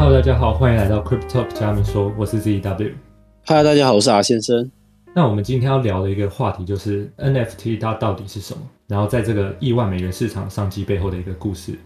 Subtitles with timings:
[0.00, 2.94] Hello，大家好，欢迎来到 Crypto 加密说，我是 ZW。
[3.44, 4.70] 嗨，大家好，我是阿先生。
[5.12, 8.62] 那我们今天要聊的一个话题就是 NFT 它到底是什么？
[8.86, 11.76] 然后在这个亿万美元市场商机背后的一个故事。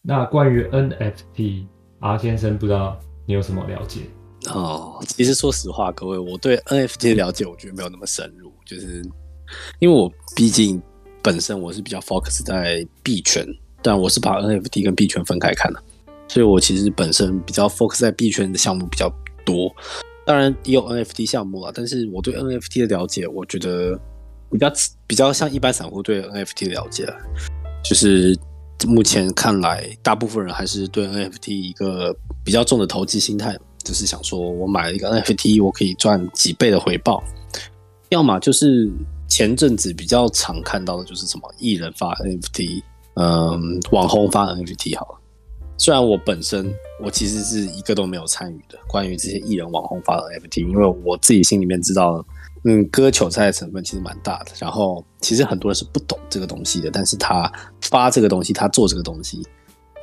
[0.00, 1.66] 那关于 NFT，
[2.00, 4.00] 阿先生不知道你有什么了解？
[4.46, 9.02] 哦，其实说实话，各位，我对 NFT 的了解，我觉得没有那么深入，就是
[9.78, 10.80] 因为我毕竟
[11.22, 13.46] 本身我是比较 focus 在币圈，
[13.82, 15.82] 但我是把 NFT 跟币圈分开看的，
[16.28, 19.10] 所以我其实本身比较 focus 在币圈的项目比较
[19.44, 19.74] 多，
[20.26, 23.98] 当然也有 NFT 项目啊，但是我对 NFT 的了解，我觉得
[24.50, 24.72] 比较
[25.06, 27.06] 比较像一般散户对 NFT 的了解，
[27.82, 28.38] 就是
[28.86, 32.14] 目前看来，大部分人还是对 NFT 一个
[32.44, 33.58] 比较重的投机心态。
[33.84, 37.22] 就是想说，我买了一个 NFT，我可以赚几倍的回报。
[38.10, 38.86] 要么就是
[39.28, 42.82] 前阵子比较常看到的，就是什么艺人发 NFT，
[43.14, 44.98] 嗯，网红发 NFT。
[44.98, 45.18] 好了，
[45.78, 52.24] 虽然我本身我其实是一个都没有参与的，关于这些艺人网红发的 FT，因为我自己心里面知道，
[52.64, 54.50] 嗯，割韭菜的成分其实蛮大的。
[54.58, 59.40] 然后其实很多人是不懂这个东西的，但是他发这个东西，他做这个东西。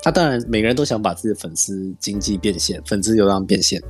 [0.01, 3.81] 他当然，每个人都想把自己的粉丝经济变现，粉丝流量变现。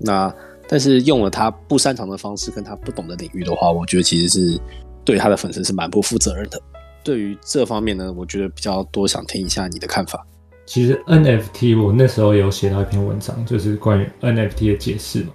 [0.00, 0.34] 那
[0.66, 4.60] 但是用了他不擅长的方式，跟他不懂的领域的话，我觉得其实是
[5.04, 6.60] 对他的粉丝是蛮不负责任的。
[7.04, 10.26] 对于这方面呢，我觉得比较多想听一下你的看法。
[10.68, 15.28] 其实 NFT 我那时候有写到一篇文章，就是关于 NFT 的解释嘛。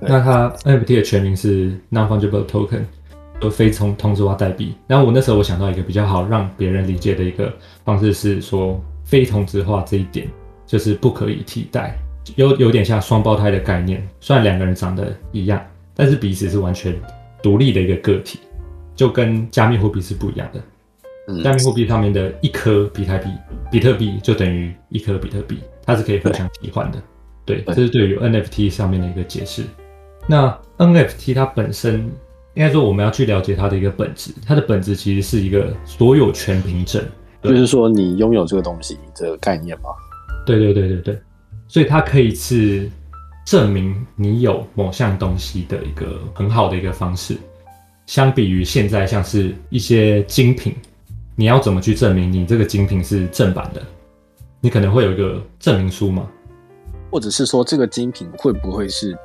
[0.00, 2.82] 那它 NFT 的全名是 Non-Fungible Token，
[3.40, 4.74] 就非从同质化代币。
[4.86, 7.52] 然后我那时候我想到一个比较好让别人理解的一个
[7.84, 8.80] 方式是说。
[9.08, 10.28] 非同质化这一点
[10.66, 11.98] 就是不可以替代，
[12.36, 14.06] 有有点像双胞胎的概念。
[14.20, 15.58] 虽然两个人长得一样，
[15.94, 16.94] 但是彼此是完全
[17.42, 18.38] 独立的一个个体，
[18.94, 20.60] 就跟加密货币是不一样的。
[21.42, 23.28] 加密货币上面的一颗比特币，
[23.70, 26.98] 比特币就等于一颗比特币，它是可以互相替换的。
[27.44, 29.62] 对，这是对于 NFT 上面的一个解释。
[30.26, 32.00] 那 NFT 它本身，
[32.54, 37.02] 应该说我们要去了解它的一个本质，它的本质其实是一个所有权凭证。
[37.42, 39.90] 就是说，你拥有这个东西这个概念吗？
[40.44, 41.18] 对对对对对，
[41.68, 42.90] 所以它可以是
[43.46, 47.36] 证明你有某项东西的一个很好的一个方式。
[48.06, 50.74] 相比于现在像是一些精品，
[51.38, 53.80] 你要怎么去证明你这个精品是正版的？
[54.60, 56.28] 你可能会有一个证明书吗？
[57.12, 59.16] 或者是说这个精品会不会是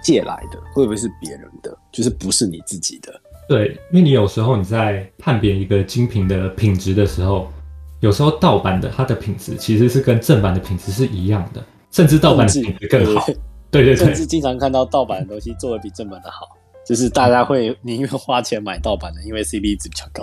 [0.00, 0.60] 借来的？
[0.72, 1.76] 会不会是别人的？
[1.90, 3.12] 就是不是你自己的？
[3.48, 7.52] 对，因为你有时候你在判别一个精品的品质的时候，
[7.98, 13.26] 有时候盗版的它的品质其实是跟正版的品质是一样的，甚至盗版的品质更好。
[13.72, 20.22] 对对对，甚至经常看到盗版的东西做的比正版的好，就是大家会宁愿花钱买盗版的，因为 CP 值比较高。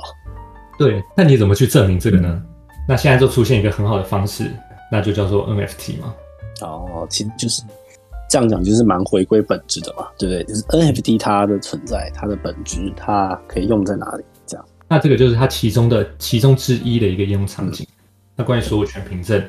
[0.77, 2.43] 对，那你怎么去证明这个呢？
[2.87, 4.51] 那现在就出现一个很好的方式，
[4.91, 6.13] 那就叫做 NFT 嘛。
[6.61, 7.61] 哦，其实就是。
[8.27, 10.43] 这样讲就是蛮回归本质的嘛，对不对？
[10.45, 14.23] 就是 NFT 它的存在，它的本质，它可以用在哪里？
[14.47, 17.87] 这样，那这个就是它其中的其中之一的一个应用场景。
[18.35, 19.41] 那关于所有权凭证，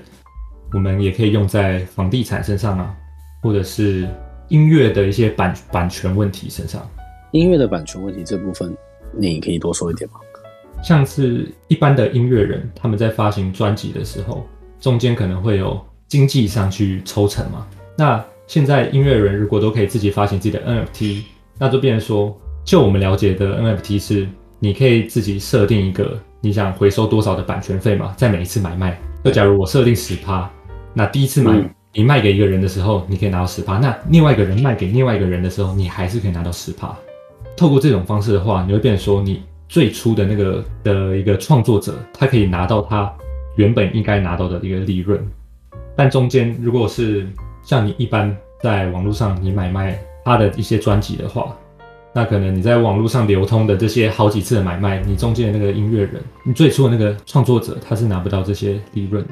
[0.74, 2.94] 我们也可以用在房地产身上啊，
[3.42, 4.06] 或者是
[4.48, 6.86] 音乐的一些版版权问题身上。
[7.32, 8.76] 音乐的版权问题这部分，
[9.16, 10.20] 你可以多说一点吗？
[10.82, 14.46] 像是一般的音乐人，他们在发行专辑的时候，
[14.80, 17.66] 中间可能会有经济上去抽成嘛？
[17.98, 21.22] 那现在音乐人如果都可以自己发行自己的 NFT，
[21.58, 24.28] 那就变成说，就我们了解的 NFT 是，
[24.60, 28.96] 你可以自己设定一个你想回收多少的版权费嘛，在每一次买卖。
[29.24, 30.48] 就假如我设定十趴，
[30.94, 31.58] 那第一次买
[31.92, 36.96] 你卖给一个人的时候，你可以拿到十趴，那另外一个人卖给另外一个人的时候，你还是可以拿到十趴。
[37.56, 43.12] 透过这种方式的话，你会变成说，你最初的那个的一个创作者，他可以拿到他
[43.56, 45.20] 原本应该拿到的一个利润，
[45.96, 47.26] 但中间如果是
[47.64, 51.56] 像你一般在网络上你买卖他的一些专辑的话，
[52.14, 59.30] 那可能你在网络上流通的这些好几次的买卖，你中间的那个音乐人，你最初的那个创作者，他是拿不到这些利润的。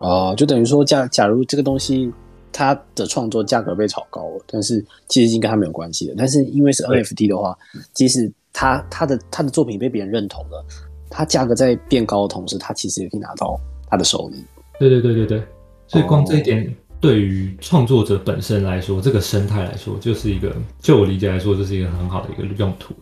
[0.00, 2.12] 哦，就等于说，假假如这个东西
[2.52, 6.14] 它的创作价格被炒高了，但是其实已经跟他没有关系了。
[6.18, 7.56] 但是因为是 NFT 的话，
[7.94, 10.64] 即使他他的他的作品被别人认同了，
[11.10, 13.60] 他价格在变高的同时，他其实也可以拿到
[13.90, 14.42] 他的收益。
[14.78, 15.42] 对对对对对，
[15.86, 16.74] 所以光这一点。
[16.98, 22.94] 对于创作者本身来说，这个生态来说，就是一个，就我理解来说，这是一个很好的一个用途。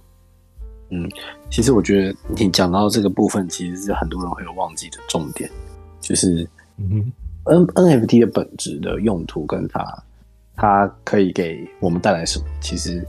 [0.90, 1.08] 嗯，
[1.48, 5.48] 其实我觉得你讲到这个部分，其实是很多人会有忘记的重点，
[6.00, 6.46] 就是
[6.76, 7.12] 嗯
[7.44, 10.02] N NFT 的本质的用途跟它，
[10.56, 12.44] 它可以给我们带来什么？
[12.60, 13.06] 其实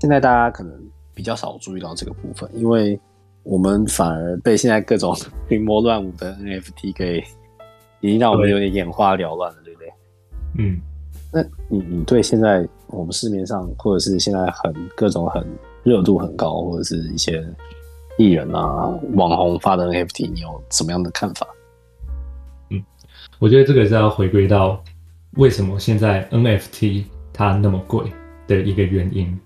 [0.00, 0.78] 现在大家可能
[1.16, 2.96] 比较少注意到这个部分，因为
[3.42, 5.12] 我们反而被现在各种
[5.48, 7.24] 群魔乱舞的 NFT 给。
[8.02, 9.92] 已经让我们有点眼花缭乱了，对不对？
[10.58, 10.78] 嗯，
[11.32, 15.44] 那你你对现在我们市面上或者是现在很各种很
[15.82, 17.42] 热度很高，或者是一些
[18.18, 21.48] 艺人啊、网红发的 NFT，你有什么样的看法？
[22.70, 22.84] 嗯
[23.38, 24.80] 我觉得这个是要回归到
[25.38, 28.12] 为什么现在 NFT 它那么贵
[28.46, 29.36] 的一个原因。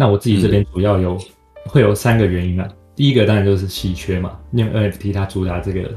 [0.00, 1.18] 那我自己这边主要有、
[1.66, 2.66] 会有三个原因啊。
[2.96, 5.90] 第一个当然就是稀缺嘛，因为 NFT 它主打这个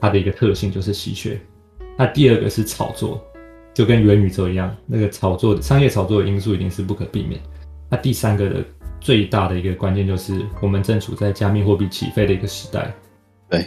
[0.00, 1.38] 它的一个特性就是稀缺。
[1.96, 3.24] 那第二个是炒作，
[3.72, 7.40] 就跟元宇宙一样，那个炒作商业炒作的因素一定是不可避免。
[7.88, 8.56] 那第三个的
[8.98, 12.92] 最大的一个关键就是我们正处在加密货币起飞的一个时代。
[13.48, 13.66] 对，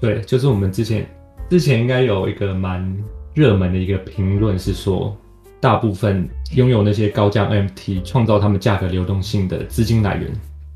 [0.00, 1.06] 对，就是我们之前
[1.50, 2.82] 之前应该有一个蛮
[3.34, 5.14] 热门的一个评论是说，
[5.62, 10.28] 大部分拥有那些高价 NFT 创造他们价格流动性的资金来源，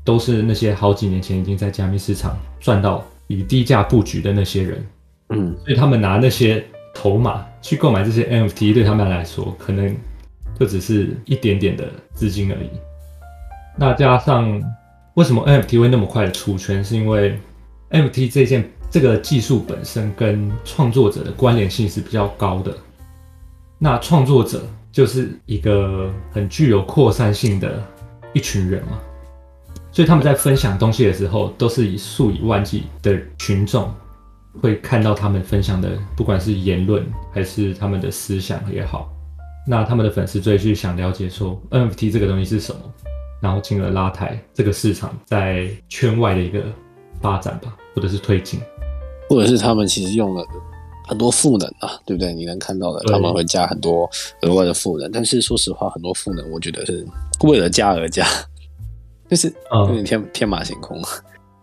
[0.05, 4.87] 都是那些好几年前已经在加密市场赚到以低价布局的那些人，
[5.27, 9.93] 嗯，所以他们拿那些筹码去购买这些 NFT，对他们来说可能
[10.57, 12.69] 就只是一点点的资金而已。
[13.75, 14.59] 那加上
[15.15, 17.37] 为什么 NFT 会那么快的出圈，是因为
[17.89, 22.73] NFT 这件这个技术本身跟创作者的关联性是比较高的。
[23.79, 24.63] 那创作者
[24.97, 27.83] 就是一个很具有扩散性的
[28.33, 28.97] 一群人嘛，
[29.91, 33.93] 所以他们在分享东西的时候，都是以数以万计的群众
[34.59, 39.07] 会看到他们分享的，不管是言论还是他们的思想也好，
[39.67, 42.81] 那他们的粉丝最去想了解说 NFT 这个东西是什么，
[43.39, 46.63] 然后进而拉抬这个市场在圈外的一个
[47.21, 48.59] 发展吧，或者是推进。
[49.29, 50.43] 或者是他们其实用了
[51.07, 52.33] 很多赋能啊，对不对？
[52.33, 54.09] 你能看到的，他们会加很多
[54.41, 57.05] 额外的赋能，但是说实话，很多赋能我觉得是
[57.43, 58.25] 为了加而加，
[59.29, 59.53] 就是有
[59.87, 59.93] 嗯。
[59.93, 61.01] 点天天马行空，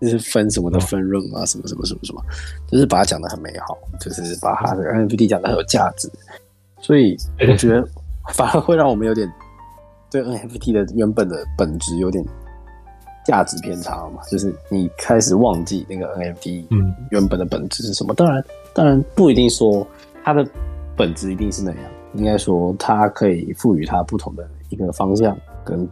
[0.00, 2.22] 就是分什么的分润啊，什么什么什么什么，
[2.70, 6.10] 就是把它讲的很美好，就是把它的 NFT 讲的很有价值，
[6.80, 7.16] 所以
[7.48, 7.86] 我觉得
[8.32, 9.30] 反而会让我们有点
[10.10, 12.24] 对 NFT 的原本的本质有点
[13.26, 16.94] 价值偏差嘛，就是你开始忘记那个 NFT 嗯。
[17.10, 18.12] 原本的本质是什么。
[18.14, 18.44] 当然，
[18.74, 19.86] 当然不一定说
[20.22, 20.44] 它的
[20.96, 21.80] 本质一定是那样，
[22.14, 25.88] 应该说它可以赋予它不同的一个方向跟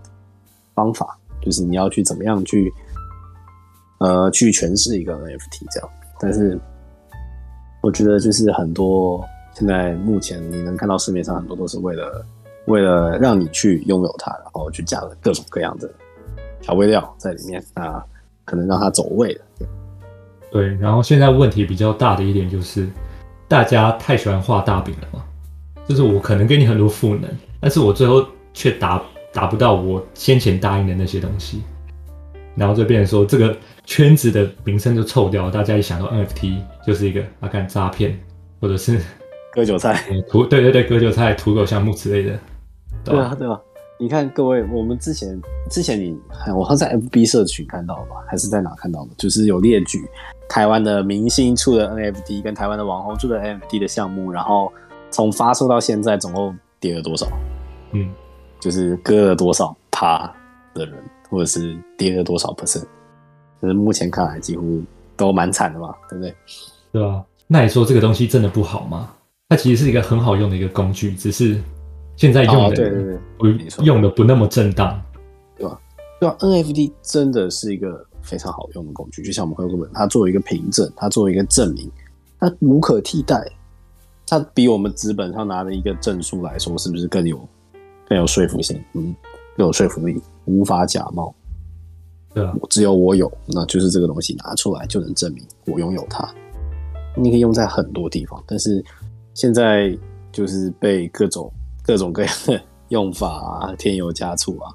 [0.75, 2.73] 方法，就是你要去怎么样去
[3.99, 5.89] 呃去诠释一个 NFT 这样。
[6.19, 6.59] 但是
[7.83, 9.25] 我觉得就是很多
[9.55, 12.25] 现在目前你能看到市面上很多都是为了
[12.67, 15.91] 为了让你去拥有它，然后去加了各种各样的
[16.61, 18.05] 调味料在里面，那
[18.45, 19.45] 可能让它走味了。
[20.53, 22.87] 对，然后现在问题比较大的一点就是，
[23.49, 25.25] 大家太喜欢画大饼了嘛，
[25.89, 27.29] 就是我可能给你很多赋能，
[27.59, 29.03] 但是我最后却达
[29.33, 31.63] 达不到我先前答应的那些东西，
[32.55, 33.57] 然后就变成说这个
[33.87, 38.19] 圈子的名声就臭掉了，大家一想到 NFT 就是一个啊干诈骗，
[38.61, 39.01] 或者是
[39.55, 40.05] 割韭菜。
[40.11, 42.41] 呃土对对对割韭菜、土狗项目之类的，吧？
[43.05, 43.59] 对啊，对啊。
[44.03, 45.41] 你看各位，我们之前
[45.71, 46.19] 之前你
[46.57, 49.11] 我好像在 FB 社群看到的吧，还是在哪看到的？
[49.17, 50.05] 就是有列举
[50.49, 54.73] 台湾的明星出的 NFT 跟台湾的网红出的 NFT 的项目，然后
[55.13, 57.29] 从发售到现在总共跌了多少？
[57.93, 58.13] 嗯，
[58.59, 60.27] 就是割了多少趴
[60.75, 60.95] 的人，
[61.31, 62.83] 或者是跌了多少 percent？
[63.63, 64.83] 就是目前看来几乎
[65.17, 66.35] 都蛮惨的嘛，对不对？
[66.91, 67.23] 对啊？
[67.47, 69.11] 那你说这个东西真的不好吗？
[69.49, 71.63] 它其实是一个很好用的一个工具，只是
[72.23, 73.19] 现在用哦，的对对
[73.59, 75.03] 对，用的不那么正当。
[75.59, 75.77] 对吧
[76.21, 81.91] 对吧？NFT 真的是一个非常好用的工具，就像我们会问，它作为一个凭证，它作为一个证明，
[82.39, 83.45] 它无可替代。
[84.25, 87.41] 它比我们纸本上拿的一个证书来说，是不是更有
[88.09, 88.81] 更有说服性？
[88.93, 89.13] 嗯，
[89.57, 91.35] 更有说服力，无法假冒。
[92.33, 96.33] 对啊，只有我有，那就是这个东西拿出来就能证明我拥有它。
[97.17, 98.81] 你可以用在很多地方，但是
[99.35, 99.99] 现在
[100.31, 101.53] 就是被各种
[101.83, 104.73] 各种各样的用法啊添油加醋啊，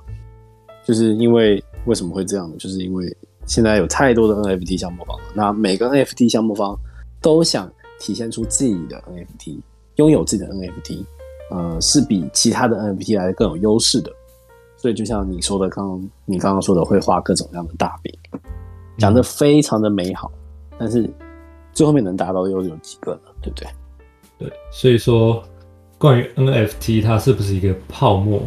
[0.86, 2.56] 就是因为为什么会这样呢？
[2.58, 6.78] 就是因为现在有太多的 NFT 项目方了，那每个 NFT 项目方
[7.22, 9.60] 都想体现出自己的 NFT，
[9.96, 11.06] 拥有自己的 NFT，
[11.50, 14.12] 呃，是比其他的 NFT 来的更有优势的。
[14.76, 18.14] 所以就像你说的，刚你刚刚说的，会画各种各样的大饼，
[18.98, 20.32] 讲的非常的美好，
[20.78, 21.10] 但是
[21.74, 23.22] 最后面能达到又有几个呢？
[23.42, 23.68] 对不对？
[24.38, 25.44] 对，所以说
[25.98, 28.42] 关于 NFT 它是不是一个泡沫，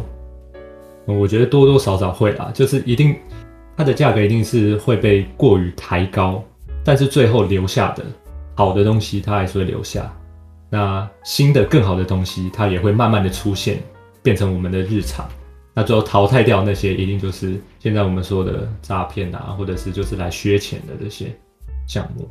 [1.05, 3.15] 我觉得多多少少会啦，就是一定
[3.75, 6.43] 它的价格一定是会被过于抬高，
[6.83, 8.05] 但是最后留下的
[8.55, 10.11] 好的东西它还是会留下，
[10.69, 13.79] 那新的更好的东西它也会慢慢的出现，
[14.23, 15.27] 变成我们的日常。
[15.73, 21.33] 那最后淘汰掉那些，一定就是现在我们说的诈骗啊，或者是就是来削钱的这些
[21.87, 22.29] 项目。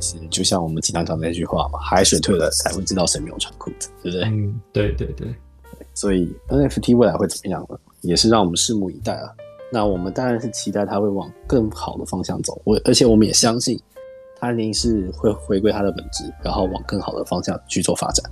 [0.00, 4.24] 其实就像我们经常讲的那句话嘛，海水退了才会知道谁没有穿裤子，对不对？
[4.28, 5.34] 嗯，对对对，
[5.94, 7.78] 所以 NFT 未来会怎么样呢？
[8.00, 9.30] 也是让我们拭目以待啊。
[9.72, 13.80] 那我们当然是期待它会往更好的方向走，我而且我们也相信
[14.38, 18.30] 它一定是会回归它的本质，然后往更好的方向去做发展。